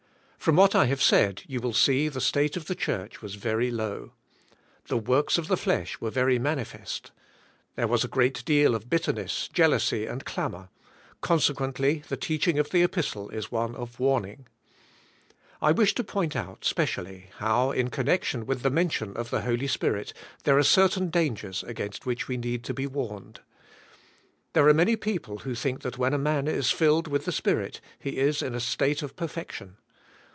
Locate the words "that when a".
25.83-26.17